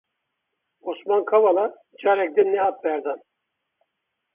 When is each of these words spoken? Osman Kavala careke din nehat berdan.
Osman 0.89 1.23
Kavala 1.29 1.65
careke 2.01 2.33
din 2.35 2.49
nehat 2.51 2.77
berdan. 2.83 3.19